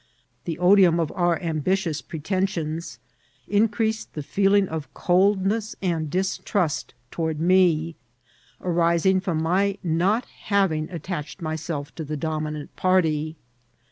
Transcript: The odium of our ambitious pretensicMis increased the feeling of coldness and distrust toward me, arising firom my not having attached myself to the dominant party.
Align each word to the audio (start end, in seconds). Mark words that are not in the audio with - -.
The 0.45 0.57
odium 0.57 0.99
of 0.99 1.11
our 1.11 1.39
ambitious 1.43 2.01
pretensicMis 2.01 2.97
increased 3.47 4.15
the 4.15 4.23
feeling 4.23 4.67
of 4.67 4.91
coldness 4.95 5.75
and 5.79 6.09
distrust 6.09 6.95
toward 7.11 7.39
me, 7.39 7.95
arising 8.61 9.21
firom 9.21 9.41
my 9.41 9.77
not 9.83 10.25
having 10.25 10.89
attached 10.89 11.39
myself 11.39 11.93
to 11.93 12.03
the 12.03 12.17
dominant 12.17 12.75
party. 12.75 13.35